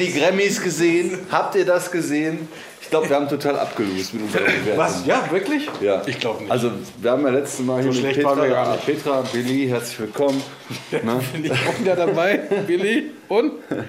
[0.00, 1.18] Die Grammys gesehen?
[1.30, 2.48] Habt ihr das gesehen?
[2.80, 4.78] Ich glaube, wir haben total abgelost mit unserer Bewertung.
[4.78, 5.06] Was?
[5.06, 5.68] Ja, wirklich?
[5.80, 6.02] Ja.
[6.06, 6.50] Ich glaube nicht.
[6.50, 8.86] Also, wir haben ja letztes Mal hier mit Petra, nicht.
[8.86, 10.42] Petra, Billy, herzlich willkommen.
[10.90, 11.20] Ne?
[11.32, 13.10] Bin ich auch wieder dabei, Billy?
[13.28, 13.52] Und?
[13.68, 13.84] Wir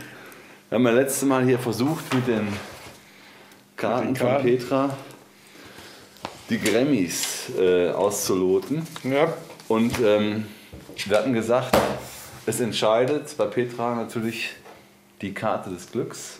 [0.71, 2.47] haben ja letztes Mal hier versucht, mit den
[3.75, 4.41] Karten, Mit den Karten.
[4.43, 4.97] von Petra
[6.51, 8.85] die Grammys äh, auszuloten.
[9.03, 9.33] Ja.
[9.69, 10.45] Und ähm,
[11.07, 11.75] wir hatten gesagt,
[12.45, 14.49] es entscheidet bei Petra natürlich
[15.21, 16.39] die Karte des Glücks.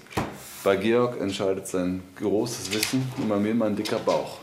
[0.63, 4.37] Bei Georg entscheidet sein großes Wissen und bei mir mein dicker Bauch.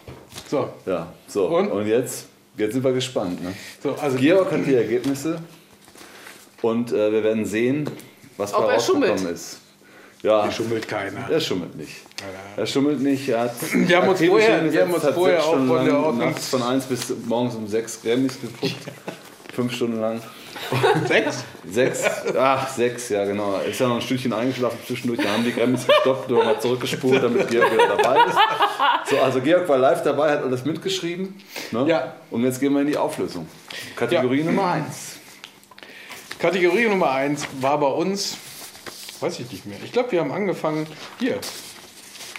[0.48, 1.46] So, Ja, so.
[1.46, 1.70] Und?
[1.70, 3.43] Und, jetzt, jetzt sind wir gespannt.
[3.43, 3.52] Ne?
[3.82, 5.40] so also Georg hat die Ergebnisse
[6.62, 7.88] und äh, wir werden sehen,
[8.37, 9.35] was Ob bei er rausgekommen schummelt.
[9.35, 9.59] ist.
[10.23, 11.30] Ja, schummelt keiner.
[11.30, 11.95] er schummelt nicht.
[12.57, 13.29] Er schummelt nicht.
[13.29, 15.96] Er hat Wir haben uns vorher- hingesetzt, wir haben uns hat vorher auch von der
[15.96, 18.74] Ordnung- nachts von 1 bis morgens um 6 Grammys geguckt.
[19.55, 20.21] Fünf Stunden lang.
[21.06, 21.45] Sechs?
[21.70, 22.04] Sechs,
[22.38, 23.59] ach, sechs, ja genau.
[23.59, 25.20] Ist ja noch ein Stückchen eingeschlafen zwischendurch.
[25.23, 28.37] Da haben die Grammys gestoppt und mal zurückgespult, damit Georg wieder dabei ist.
[29.10, 31.40] So, also Georg war live dabei, hat alles mitgeschrieben.
[31.70, 31.87] Ne?
[31.88, 32.15] Ja.
[32.30, 33.46] Und jetzt gehen wir in die Auflösung.
[33.96, 35.16] Kategorie Nummer eins.
[36.38, 38.37] Kategorie Nummer eins war bei uns,
[39.20, 39.78] weiß ich nicht mehr.
[39.84, 40.87] Ich glaube, wir haben angefangen
[41.18, 41.38] hier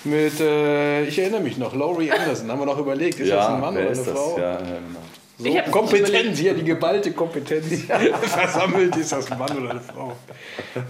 [0.04, 2.50] mit, äh, ich erinnere mich noch, Laurie Anderson.
[2.50, 3.96] Haben wir noch überlegt, ist das ein Mann oder eine?
[3.96, 4.38] Frau?
[4.38, 5.02] Ja, ja, genau.
[5.42, 7.84] Ich hab Kompetenz, hier die geballte Kompetenz
[8.24, 10.14] versammelt, ist das ein Mann oder eine Frau?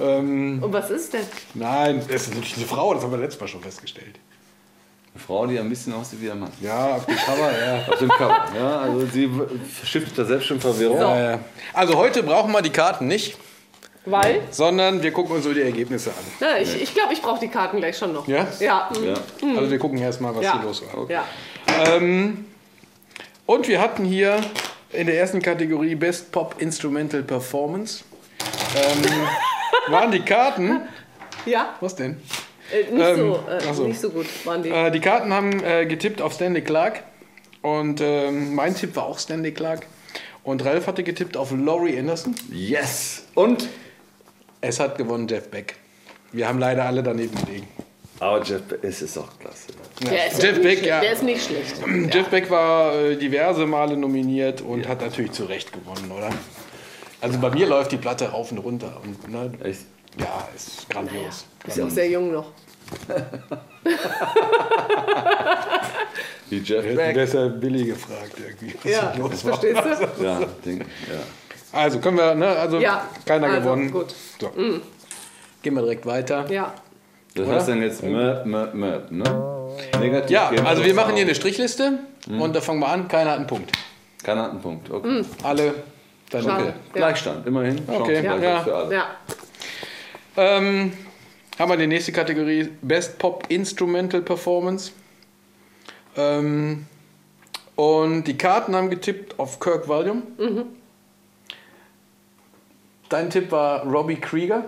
[0.02, 1.22] Ähm, Und was ist denn?
[1.53, 4.16] nein, das ist natürlich eine Frau, das haben wir letztes Mal schon festgestellt.
[5.14, 6.52] Eine Frau, die ein bisschen aussieht wie ein Mann.
[6.61, 7.94] Ja, auf dem Cover, ja.
[7.94, 8.45] Auf dem Cover.
[8.55, 9.30] Ja, also sie
[9.86, 11.00] stiftet da selbst schon Verwirrung.
[11.00, 11.39] Ja, ja.
[11.73, 13.38] Also heute brauchen wir die Karten nicht,
[14.05, 14.42] Weil?
[14.52, 16.16] sondern wir gucken uns so die Ergebnisse an.
[16.39, 18.27] Na, ich ich, glaube, ich brauche die Karten gleich schon noch.
[18.27, 18.48] Ja?
[18.60, 18.89] Ja.
[18.99, 19.58] mm, Ja.
[19.60, 20.54] Also wir gucken erstmal, was Ja.
[20.58, 21.10] hier los war.
[21.10, 21.23] ja.
[21.95, 22.45] Ähm,
[23.49, 24.39] und wir hatten hier
[24.92, 28.04] in der ersten Kategorie Best Pop Instrumental Performance.
[28.76, 29.02] Ähm,
[29.92, 30.82] waren die Karten.
[31.48, 32.17] Ja, Was denn?
[32.71, 33.87] äh, nicht, Ähm, so, äh, so.
[33.87, 34.70] nicht so gut waren die.
[34.70, 37.02] Äh, die Karten haben äh, getippt auf Stanley Clark.
[37.64, 39.87] Und ähm, mein Tipp war auch Stanley Clark.
[40.43, 42.36] Und Ralf hatte getippt auf Laurie Anderson.
[42.52, 43.26] Yes!
[43.33, 43.67] Und?
[44.61, 45.76] Es hat gewonnen Jeff Beck.
[46.31, 47.67] Wir haben leider alle daneben gelegen.
[48.21, 49.67] Aber Jeff, es ist auch klasse.
[50.02, 50.85] der, ist Jeff nicht Beck, schlecht.
[50.85, 50.99] ja.
[51.02, 51.75] der ist nicht schlecht.
[52.13, 56.30] Jeff Beck war äh, diverse Male nominiert und hat natürlich zu Recht gewonnen, oder?
[57.21, 58.99] Also bei mir läuft die Platte rauf und runter.
[59.03, 59.81] Und, ne, Echt?
[60.17, 61.45] ja, ist grandios.
[61.65, 62.52] Ist ja auch sehr jung noch.
[66.49, 67.13] Wie Jeff Hätten Beck.
[67.15, 68.73] besser Billy gefragt irgendwie.
[68.81, 69.59] was Ja, hier los war.
[69.59, 69.81] verstehst
[70.17, 70.23] du?
[70.23, 70.87] Ja, Ding, ja.
[71.71, 72.47] Also können wir, ne?
[72.47, 73.91] Also Ja, keiner also, gewonnen.
[73.91, 74.15] gut.
[74.39, 74.49] So.
[75.61, 76.49] Gehen wir direkt weiter.
[76.49, 76.73] Ja.
[77.36, 79.70] Das heißt dann jetzt Möp, Möp, Möp, ne?
[80.00, 80.32] Negativ.
[80.32, 83.08] Ja, also wir machen hier eine Strichliste und da fangen wir an.
[83.08, 83.72] Keiner hat einen Punkt.
[84.23, 84.90] Keiner hat einen Punkt.
[84.90, 85.08] Okay.
[85.08, 85.26] Mhm.
[85.44, 85.73] Alle.
[86.32, 86.66] Dann okay.
[86.66, 86.73] Ja.
[86.94, 87.80] Gleichstand, immerhin.
[87.88, 88.64] Okay, Chancengleichheit ja.
[88.64, 88.95] für alle.
[88.95, 89.06] Ja.
[90.38, 90.94] Ähm,
[91.58, 94.92] haben wir die nächste Kategorie Best Pop Instrumental Performance.
[96.16, 96.86] Ähm,
[97.76, 100.23] und die Karten haben getippt auf Kirk Volume.
[103.10, 104.66] Dein Tipp war Robbie Krieger.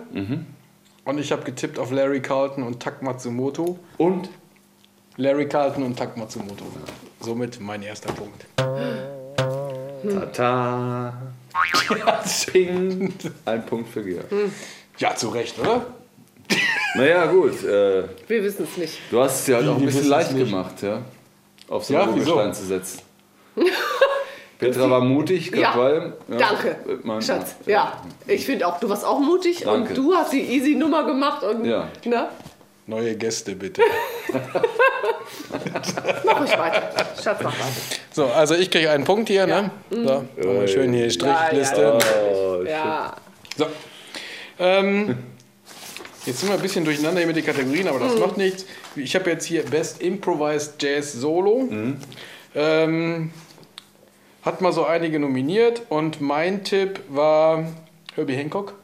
[1.04, 3.78] Und ich habe getippt auf Larry Carlton und Tak Matsumoto.
[3.98, 4.28] Und?
[5.16, 6.64] Larry Carlton und Tak Matsumoto.
[7.20, 8.46] Somit mein erster Punkt.
[10.08, 11.12] Tata.
[12.52, 13.12] Ping.
[13.44, 14.26] Ein Punkt für Georg.
[14.98, 15.86] Ja, zu Recht, oder?
[16.94, 17.62] Naja, gut.
[17.64, 18.98] Äh, Wir wissen es nicht.
[19.10, 20.44] du hast es dir halt auch ein bisschen leicht nicht.
[20.50, 21.02] gemacht, ja?
[21.68, 22.32] Auf so Ja, einen wieso?
[22.32, 23.00] Urgestein zu setzen.
[24.62, 27.56] Petra war mutig, Ja, Weil, Danke, mein- Schatz.
[27.66, 29.88] Ja, ich finde auch, du warst auch mutig Danke.
[29.90, 31.88] und du hast die easy Nummer gemacht und Ja.
[32.04, 32.28] ne?
[32.86, 33.82] Neue Gäste bitte.
[36.24, 36.90] mach ruhig weiter.
[37.22, 37.72] Schatz, mach weiter.
[38.12, 39.70] So, also ich kriege einen Punkt hier, ne?
[39.90, 41.98] So, mal schön hier Strichliste.
[42.34, 43.14] Oh, Ja,
[43.56, 43.66] So.
[44.58, 45.16] Ähm,
[46.26, 48.66] jetzt sind wir ein bisschen durcheinander hier mit den Kategorien, aber das macht nichts.
[48.96, 51.68] Ich habe jetzt hier Best Improvised Jazz Solo.
[52.54, 53.30] Ähm,
[54.42, 57.64] hat mal so einige nominiert und mein Tipp war
[58.14, 58.74] Herbie Hancock.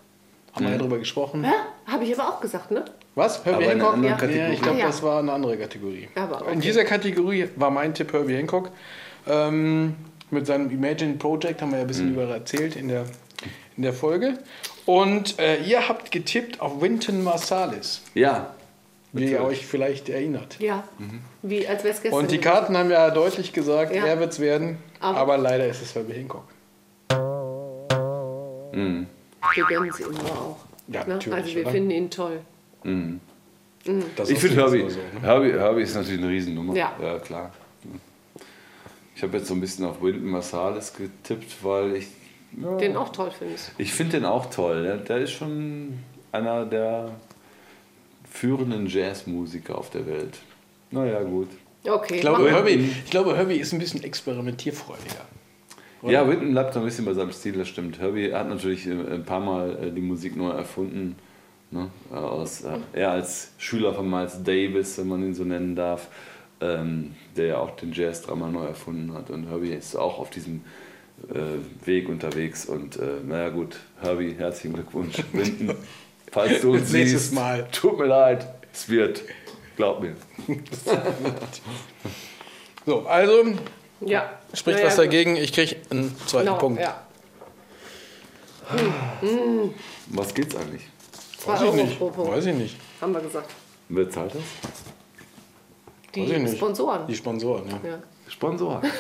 [0.55, 1.45] Haben wir ja drüber gesprochen.
[1.45, 1.53] Hä?
[1.87, 2.85] habe ich aber auch gesagt, ne?
[3.15, 3.45] Was?
[3.45, 3.97] Herbie Aber Hancock?
[4.05, 4.29] Ja.
[4.29, 4.87] Ja, ich glaube, Ah, ja.
[4.87, 6.09] das war eine andere Kategorie.
[6.15, 6.61] Aber In okay.
[6.61, 8.71] dieser Kategorie war mein Tipp Herbie Hancock.
[9.27, 9.95] Ähm,
[10.31, 13.05] mit seinem Imagine Project haben wir ja ein bisschen über erzählt in der,
[13.77, 14.39] in der Folge.
[14.85, 18.55] Und äh, ihr habt getippt auf Wynton Marsalis, Ja.
[19.13, 19.61] Wie ihr Natürlich.
[19.61, 20.59] euch vielleicht erinnert.
[20.61, 20.85] Ja,
[21.43, 22.19] wie als wäre es gestern.
[22.21, 22.39] Und die.
[22.39, 24.05] Karten haben ja deutlich gesagt, Ja.
[24.07, 24.79] er wird es werden.
[25.01, 26.45] Aber- Aber, leider ist es Herbie Hancock.
[28.73, 29.07] Mhm.
[29.55, 30.59] Wir gönnen sie immer auch.
[30.89, 31.15] Ja, Ne?
[31.15, 31.39] natürlich.
[31.39, 31.71] Also wir oder?
[31.71, 32.41] finden ihn toll.
[34.17, 35.23] Das Ich ist finde Herbie, so, ne?
[35.23, 36.75] Herbie, Herbie ist natürlich eine Riesennummer.
[36.77, 36.93] Ja.
[37.01, 37.51] ja klar.
[39.17, 42.07] Ich habe jetzt so ein bisschen auf Wynton Marsalis getippt, weil ich.
[42.63, 43.73] Ja, Den auch toll findest.
[43.79, 44.83] ich finde den auch toll.
[44.83, 45.99] Der, der ist schon
[46.33, 47.11] einer der
[48.31, 50.39] führenden Jazzmusiker auf der Welt.
[50.91, 51.49] Naja, gut.
[51.85, 52.17] Okay.
[52.17, 52.51] Ich glaube.
[52.51, 55.25] Herbie, ich glaube, Herbie ist ein bisschen experimentierfreudiger.
[56.03, 57.99] Ja, Whitman bleibt so ein bisschen bei seinem Stil, das stimmt.
[57.99, 61.17] Herbie hat natürlich äh, ein paar Mal äh, die Musik neu erfunden.
[61.71, 61.91] Ne?
[62.13, 66.09] Äh, Aus, er als Schüler von Miles Davis, wenn man ihn so nennen darf,
[66.61, 69.31] ähm, der ja auch den Jazz dreimal neu erfunden hat.
[69.31, 70.63] Und Herbie ist auch auf diesem
[71.31, 72.67] äh, Weg unterwegs.
[72.67, 75.17] Und äh, naja, gut, Herbie, herzlichen Glückwunsch.
[76.31, 77.67] Falls du uns Nächstes siehst, Mal.
[77.73, 79.23] tut mir leid, es wird.
[79.77, 80.15] Glaub mir.
[82.87, 83.45] So, also
[84.01, 84.31] Ja.
[84.55, 85.37] spricht Ja, was ja, dagegen.
[85.37, 86.81] Ich kriege einen zweiten Genau, Punkt.
[86.81, 87.01] Ja.
[89.23, 89.75] Um
[90.09, 90.83] Was geht's eigentlich?
[91.47, 92.01] Weiß ich nicht.
[92.01, 92.77] Weiß ich nicht.
[93.01, 93.51] Haben wir gesagt.
[93.89, 94.43] Wer zahlt das?
[96.15, 96.49] Die.
[96.57, 97.07] Sponsoren.
[97.07, 97.91] Die Sponsoren, ja.
[97.91, 97.99] Ja.
[98.29, 98.83] Sponsor.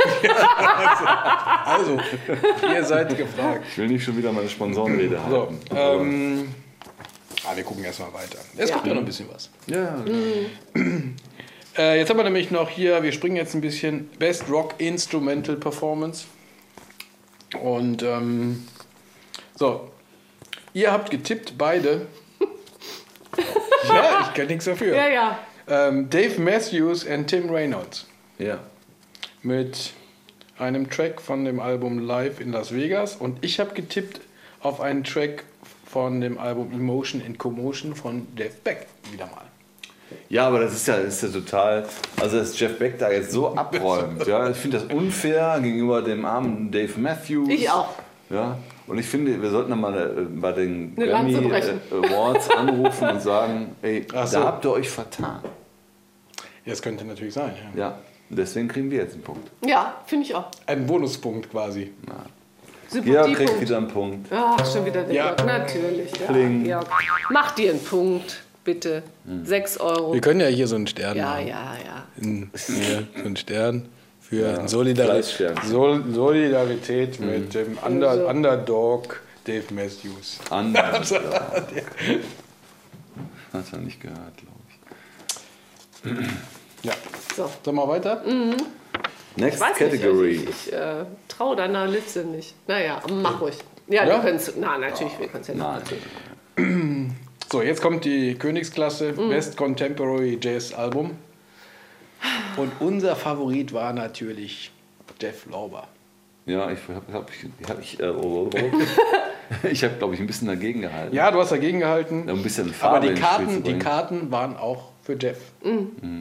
[1.65, 1.99] Also,
[2.67, 3.63] ihr seid gefragt.
[3.71, 5.61] Ich will nicht schon wieder meine Sponsorenrede So, halten.
[5.75, 6.55] ähm,
[7.50, 8.39] ah, wir gucken erstmal weiter.
[8.56, 8.77] Es Ja.
[8.77, 9.50] gibt ja noch ein bisschen was.
[9.67, 10.85] ja, ja.
[11.77, 15.55] Äh, jetzt haben wir nämlich noch hier, wir springen jetzt ein bisschen Best Rock Instrumental
[15.56, 16.25] Performance.
[17.62, 18.67] Und ähm,
[19.55, 19.89] so,
[20.75, 22.06] ihr habt getippt beide.
[23.89, 24.97] ja, ich kann nichts dafür.
[24.97, 25.39] ja, ja.
[25.69, 28.06] Ähm, Dave Matthews und Tim Reynolds
[28.39, 28.59] ja.
[29.43, 29.93] mit
[30.59, 33.17] einem Track von dem Album Live in Las Vegas.
[33.17, 34.21] Und ich habe getippt
[34.61, 35.45] auf einen Track
[35.88, 39.44] von dem Album Emotion in Commotion von Dave Beck wieder mal.
[40.29, 41.87] Ja, aber das ist ja, das ist ja total.
[42.20, 44.26] Also, dass Jeff Beck da jetzt so abräumt.
[44.26, 47.49] ja, ich finde das unfair gegenüber dem armen Dave Matthews.
[47.49, 47.88] Ich auch.
[48.31, 53.08] Ja, und ich finde, wir sollten mal äh, bei den Eine Grammy äh, Awards anrufen
[53.08, 54.38] und sagen: Ey, so.
[54.38, 55.40] da habt ihr euch vertan.
[56.64, 57.55] Ja, das könnte natürlich sein.
[57.75, 57.81] Ja.
[57.81, 57.99] Ja,
[58.29, 59.50] deswegen kriegen wir jetzt einen Punkt.
[59.67, 60.50] Ja, finde ich auch.
[60.67, 61.93] Ein Bonuspunkt quasi.
[62.90, 63.61] Georg kriegt Sympathiepunkt.
[63.61, 64.29] wieder einen Punkt.
[64.32, 65.35] Ach, schon wieder der Ja.
[65.35, 65.46] Georg.
[65.46, 66.11] Natürlich.
[66.19, 66.64] Ja, Kling.
[66.64, 66.87] Georg.
[67.31, 69.02] Mach dir einen Punkt, bitte.
[69.44, 70.14] Sechs Euro.
[70.14, 71.46] Wir können ja hier so einen Stern Ja, machen.
[71.49, 72.05] ja, ja.
[72.23, 73.88] Ein, hier, so einen Stern
[74.20, 75.56] für Ja, Fleißstern.
[75.67, 78.29] Sol Solidarität mit dem Under Also.
[78.29, 80.38] Underdog Dave Matthews.
[80.50, 81.11] Anders.
[81.11, 81.19] ja.
[83.52, 84.55] Hat er nicht gehört, glaube
[86.20, 86.85] ich.
[86.85, 86.93] Ja.
[87.37, 87.50] So.
[87.64, 88.23] Sollen wir weiter?
[89.38, 90.38] Next Ich weiß Category.
[90.38, 92.55] nicht, ich, ich äh, traue deiner Litze nicht.
[92.69, 93.56] Naja, mach ruhig.
[93.88, 94.17] Ja, Ja?
[94.17, 94.52] wir können es.
[94.58, 97.12] Na, natürlich, wir können es ja Na, nicht.
[97.50, 101.12] So, jetzt kommt die Königsklasse Best Contemporary Jazz Album.
[102.56, 104.73] Und unser Favorit war natürlich
[105.20, 105.87] Jeff Lauber.
[106.46, 108.11] Ja, ich habe hab, ich, hab, ich, äh,
[109.70, 111.14] ich habe, glaube ich, ein bisschen dagegen gehalten.
[111.14, 112.23] Ja, du hast dagegen gehalten.
[112.23, 113.79] Um ein bisschen Aber Farbe die ins Spiel Karten, die.
[113.79, 115.38] Karten waren auch für Jeff.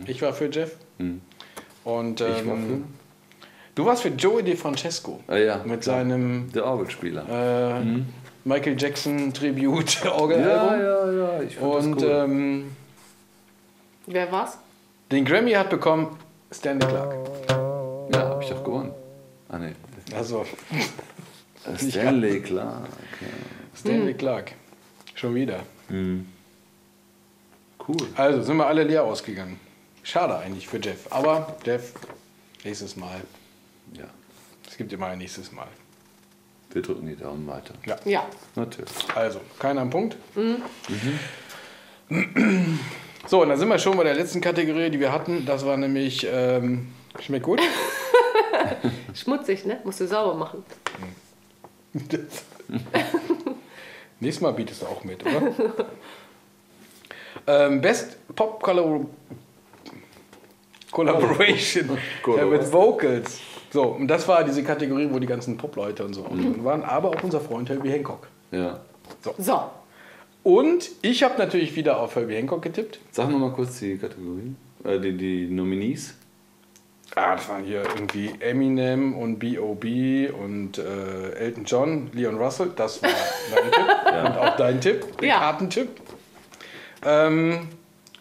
[0.05, 0.75] Ich war für Jeff.
[1.83, 2.85] Und Ich war ähm,
[3.77, 5.19] du warst für Joey DeFrancesco.
[5.27, 5.97] Ah, ja, mit klar.
[5.97, 7.79] seinem Der Orgelspieler.
[7.79, 8.01] äh,
[8.43, 10.79] Michael Jackson Tribute Orgelalbum.
[10.79, 12.09] ja, ja, ja, ich Und das cool.
[12.11, 12.75] ähm,
[14.07, 14.57] Wer war's?
[15.11, 16.17] den Grammy hat bekommen
[16.51, 17.15] Stanley Clark.
[18.13, 18.91] ja, habe ich doch gewonnen.
[19.49, 19.73] Ah, nee.
[20.15, 20.45] Also
[21.65, 22.83] Äh, Stanley, klar.
[22.85, 23.31] Okay.
[23.75, 24.17] Stanley Hm.
[24.17, 24.51] Clark.
[25.15, 25.59] Schon wieder.
[25.89, 26.23] Cool.
[28.15, 29.59] Also sind wir alle leer ausgegangen.
[30.03, 31.07] Schade eigentlich für Jeff.
[31.09, 31.93] Aber Jeff,
[32.63, 33.19] nächstes Mal.
[33.93, 34.05] Ja,
[34.67, 35.67] Es gibt immer ein nächstes Mal.
[36.71, 37.73] wir drücken die Daumen weiter.
[37.85, 37.97] Ja.
[38.05, 38.25] Ja.
[38.55, 38.91] Natürlich.
[39.15, 40.17] Also, keiner am Punkt.
[43.27, 45.45] So, und dann sind wir schon bei der letzten Kategorie, die wir hatten.
[45.45, 47.61] Das war nämlich ähm, Schmeckt gut.
[49.13, 49.79] Schmutzig, ne?
[49.83, 50.63] Musst du sauber machen.
[54.19, 55.53] Nächstes Mal bietest du auch mit, oder?
[57.65, 59.05] ähm, Best Pop Collab
[60.91, 61.97] Collaboration
[62.35, 63.39] ja, mit Vocals.
[63.71, 67.09] So, und das war diese Kategorie, wo die ganzen Pop-Leute und so drin waren, aber
[67.09, 68.27] auch unser Freund Herbie Hancock.
[68.51, 68.79] Ja.
[69.37, 69.61] So.
[70.43, 72.99] Und ich habe natürlich wieder auf Herbie Hancock getippt.
[73.11, 74.55] Sag noch mal kurz die Kategorien,
[74.85, 76.13] äh, die, die Nominees.
[77.15, 80.29] Ah, das waren hier irgendwie Eminem und B.O.B.
[80.29, 82.71] und äh, Elton John, Leon Russell.
[82.75, 83.09] Das war
[83.55, 84.23] dein Tipp.
[84.25, 85.39] Und auch dein Tipp, der Ja.
[85.39, 85.89] Kartentipp.
[87.05, 87.69] Ähm,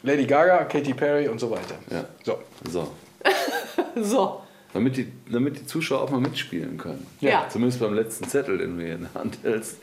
[0.03, 1.75] Lady Gaga, Katy Perry und so weiter.
[1.91, 2.05] Ja.
[2.25, 2.39] So.
[2.71, 2.89] So.
[4.03, 4.43] So.
[4.77, 7.07] Damit die, damit die Zuschauer auch mal mitspielen können.
[7.23, 7.49] Ja.
[7.49, 9.79] Zumindest beim letzten Zettel, den du hier in der Hand hältst.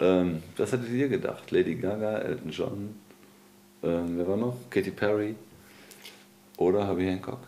[0.00, 1.52] Ähm, was hattet ihr gedacht?
[1.52, 2.96] Lady Gaga, Elton John,
[3.84, 4.56] ähm, wer war noch?
[4.70, 5.36] Katy Perry
[6.56, 7.38] oder Herbie Hancock?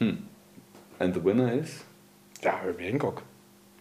[0.00, 0.18] Hm.
[0.98, 1.80] And the winner is?
[2.42, 3.22] Ja, Herbie Hancock.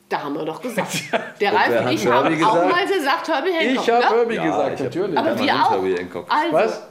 [0.07, 1.03] Da haben wir doch gesagt.
[1.41, 2.71] Der Ralf und hat ich haben auch gesagt?
[2.71, 3.83] mal gesagt, Herbie Hancock.
[3.83, 4.19] Ich habe ne?
[4.19, 5.17] Herbie Ja, gesagt, natürlich.
[5.17, 5.71] Aber Ja, wir auch.
[5.71, 6.25] Herbie Hancock.
[6.29, 6.81] Also, Was?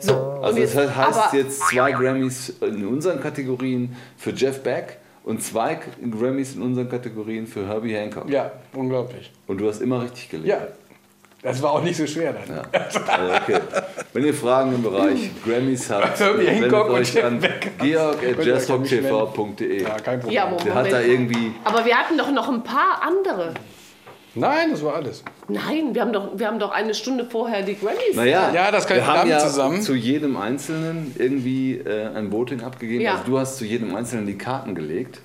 [0.00, 0.14] So.
[0.14, 5.42] Also und das heißt aber, jetzt zwei Grammys in unseren Kategorien für Jeff Beck und
[5.42, 5.78] zwei
[6.10, 8.30] Grammys in unseren Kategorien für Herbie Hancock.
[8.30, 9.30] Ja, unglaublich.
[9.46, 10.48] Und du hast immer richtig gelegen.
[10.48, 10.66] Ja,
[11.42, 12.56] Das war auch nicht so schwer dann.
[12.56, 12.62] Ja.
[12.72, 13.00] Also,
[13.34, 13.60] okay.
[14.12, 17.70] Wenn ihr Fragen im Bereich Grammys habt, Herbie wendet Hancock und euch an Beck.
[17.80, 19.82] georg.jazzrocktv.de.
[19.82, 20.36] Ja, kein Problem.
[20.36, 20.50] Ja.
[20.64, 21.52] Der hat da irgendwie.
[21.64, 23.54] Aber wir hatten doch noch ein paar andere.
[24.38, 25.22] Nein, das war alles.
[25.48, 28.14] Nein, wir haben doch, wir haben doch eine Stunde vorher die Grammys.
[28.14, 29.80] Naja, Ja, das kann wir ich haben ja zusammen.
[29.82, 33.02] zu jedem Einzelnen irgendwie äh, ein Voting abgegeben.
[33.02, 33.12] Ja.
[33.12, 35.20] Also du hast zu jedem Einzelnen die Karten gelegt.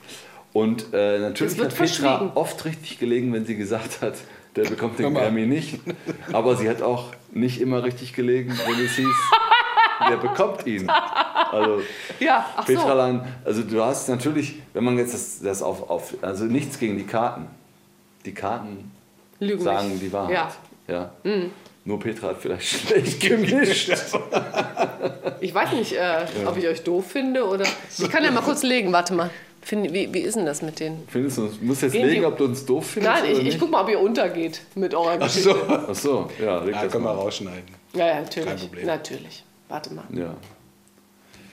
[0.53, 4.13] Und äh, natürlich hat Petra oft richtig gelegen, wenn sie gesagt hat,
[4.55, 5.13] der bekommt den.
[5.13, 5.79] Grammy nicht.
[6.31, 9.07] Aber sie hat auch nicht immer richtig gelegen, wenn es hieß,
[10.09, 10.87] der bekommt ihn.
[11.51, 11.81] Also
[12.19, 12.73] Ja, ach so.
[12.73, 16.97] Petralein, also du hast natürlich, wenn man jetzt das, das auf, auf, also nichts gegen
[16.97, 17.47] die Karten.
[18.25, 18.91] Die Karten
[19.43, 20.01] Lügen sagen nicht.
[20.01, 20.35] die Wahrheit.
[20.87, 21.11] Ja.
[21.23, 21.31] Mhm.
[21.31, 21.49] Ja.
[21.85, 23.91] Nur Petra hat vielleicht schlecht gemischt.
[25.41, 27.65] Ich weiß nicht, äh, ob ich euch doof finde oder.
[27.97, 29.29] Ich kann ja mal kurz legen, warte mal.
[29.61, 31.05] Find, wie, wie ist denn das mit denen?
[31.09, 33.47] Findest du, musst jetzt Gehen die- legen, ob du uns doof findest Nein, oder ich,
[33.47, 35.49] ich guck mal, ob ihr untergeht mit eurer Ach Geschichte.
[35.53, 35.65] so.
[35.89, 37.19] Ach so, ja, leg Ja, das können wir mal.
[37.21, 37.63] rausschneiden.
[37.93, 38.49] Ja, ja, natürlich.
[38.49, 38.85] Kein Problem.
[38.87, 39.43] Natürlich.
[39.69, 40.03] Warte mal.
[40.13, 40.33] Ja.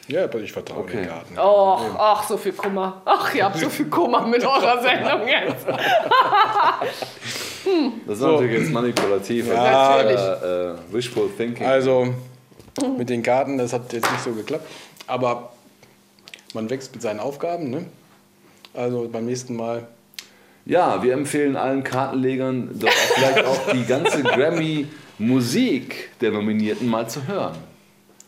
[0.08, 0.96] Ja, aber ich vertraue Okay.
[0.96, 1.38] den Karten.
[1.38, 3.00] Och, ach, so viel Kummer.
[3.04, 5.66] Ach, ihr habt so viel Kummer mit eurer Sendung jetzt.
[8.06, 9.48] Das ist natürlich jetzt manipulativ.
[9.48, 10.20] Ja, Natürlich.
[10.20, 11.66] Äh, äh, wishful thinking.
[11.66, 12.14] Also,
[12.98, 14.66] mit den Karten, das hat jetzt nicht so geklappt.
[15.06, 15.52] Aber
[16.54, 17.86] man wächst mit seinen Aufgaben, ne?
[18.74, 19.86] Also beim nächsten Mal.
[20.64, 27.26] Ja, wir empfehlen allen Kartenlegern doch vielleicht auch die ganze Grammy-Musik der Nominierten mal zu
[27.26, 27.56] hören.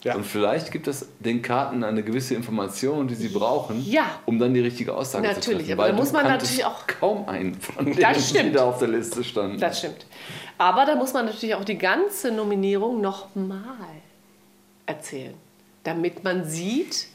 [0.02, 0.16] Ja.
[0.16, 4.04] Und vielleicht gibt es den Karten eine gewisse Information, die sie brauchen, Ja.
[4.26, 5.80] um dann die richtige Aussage zu Natürlich, treffen.
[5.80, 8.56] aber da muss man natürlich auch- kaum einen von denen, Das die stimmt.
[8.56, 9.58] da auf der Liste standen.
[9.60, 10.04] Das stimmt.
[10.58, 13.60] Aber da muss man natürlich auch die ganze Nominierung nochmal
[14.86, 15.34] erzählen.
[15.84, 17.06] Damit man sieht,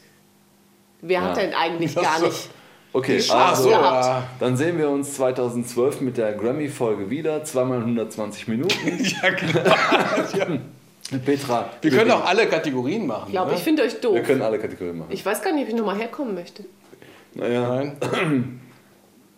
[1.02, 1.42] wer hat Ja.
[1.42, 2.48] denn eigentlich Ach gar nicht
[2.94, 4.28] Okay, die also, gehabt.
[4.40, 7.44] dann sehen wir uns 2012 mit der Grammy-Folge wieder.
[7.44, 8.74] Zweimal 120 Minuten.
[10.34, 10.46] ja,
[11.24, 13.24] Petra, Wir können auch alle Kategorien machen.
[13.28, 14.14] Ich glaube, ich finde euch doof.
[14.14, 15.08] wir können alle Kategorien machen.
[15.10, 16.64] Ich weiß gar nicht, ob ich nochmal herkommen möchte.
[17.34, 17.96] naja, Nein.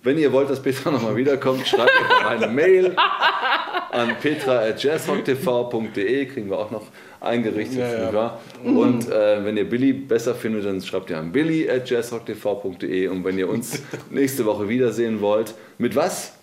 [0.02, 2.96] wenn ihr wollt, dass Petra nochmal wiederkommt, schreibt mir eine Mail
[3.92, 6.86] an petra.jazzrocktv.de, kriegen wir auch noch
[7.20, 7.78] eingerichtet.
[7.78, 8.04] Ja, ja.
[8.04, 8.40] nicht wahr?
[8.64, 13.48] Und äh, wenn ihr Billy besser findet, dann schreibt ihr an billy.jazzrocktv.de und wenn ihr
[13.48, 16.34] uns nächste Woche wiedersehen wollt, mit was?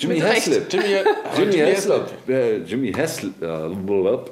[0.00, 0.20] Jimmy.
[0.20, 0.72] Haslip.
[0.72, 0.84] Jimmy,
[1.36, 2.02] Jimmy Jimmy Haslip.
[2.66, 3.42] Jimmy Haslip.
[3.42, 4.30] Äh, blub.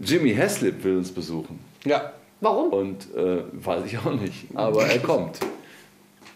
[0.00, 1.60] Jimmy Haslip will uns besuchen.
[1.84, 2.12] Ja.
[2.40, 2.70] Warum?
[2.72, 4.46] Und äh, weiß ich auch nicht.
[4.54, 5.38] Aber er kommt.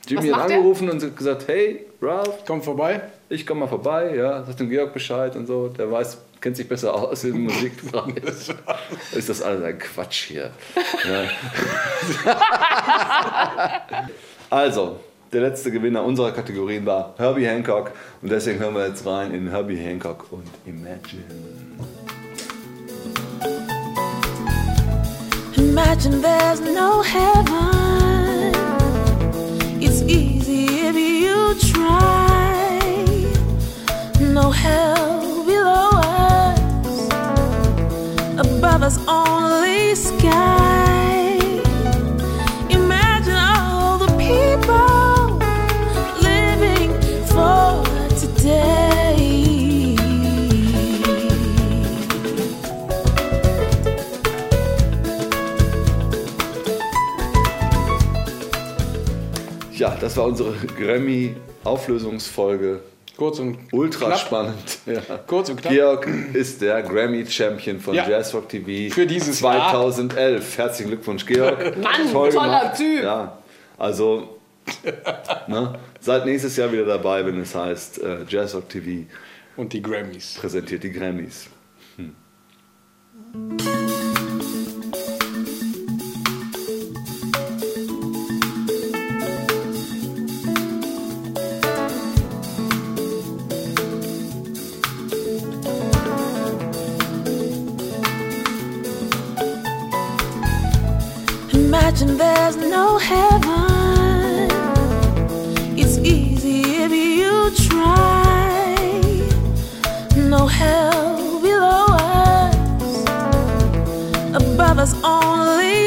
[0.06, 0.56] Jimmy Was hat macht er?
[0.56, 3.02] angerufen und hat gesagt, hey, Ralph, Kommt vorbei.
[3.28, 4.14] ich komme mal vorbei.
[4.16, 5.68] Ja, sagt dem Georg Bescheid und so.
[5.68, 8.48] Der weiß, kennt sich besser aus in Musikpreis.
[9.14, 10.50] Ist das alles ein Quatsch hier.
[11.06, 11.28] Ja.
[14.48, 15.00] also,
[15.32, 17.92] der letzte Gewinner unserer Kategorien war Herbie Hancock.
[18.22, 21.24] Und deswegen hören wir jetzt rein in Herbie Hancock und Imagine.
[25.56, 28.09] Imagine there's no heaven.
[59.80, 62.80] Ja, das war unsere Grammy-Auflösungsfolge.
[63.16, 64.18] Kurz und Ultra knapp.
[64.18, 64.78] spannend.
[64.84, 65.00] Ja.
[65.26, 65.72] Kurz und knapp.
[65.72, 68.06] Georg ist der Grammy-Champion von Ja.
[68.06, 70.58] Jazzrock TV Für dieses 2011.
[70.58, 71.58] Herzlichen Glückwunsch, Georg.
[71.82, 72.76] Mann, Toll toller gemacht.
[72.76, 73.02] Typ.
[73.02, 73.38] Ja,
[73.78, 74.36] also
[75.48, 79.06] ne, seid nächstes Jahr wieder dabei, wenn es heißt äh, Jazzrock TV
[79.56, 80.34] Und die Grammys.
[80.38, 81.46] präsentiert die Grammys.
[83.32, 84.09] Imagine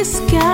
[0.03, 0.52] sky.